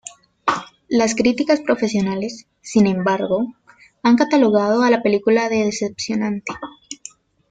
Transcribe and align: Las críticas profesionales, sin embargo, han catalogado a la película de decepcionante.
Las 0.87 1.13
críticas 1.13 1.59
profesionales, 1.59 2.47
sin 2.63 2.87
embargo, 2.87 3.53
han 4.01 4.15
catalogado 4.15 4.81
a 4.81 4.89
la 4.89 5.03
película 5.03 5.47
de 5.47 5.65
decepcionante. 5.65 6.53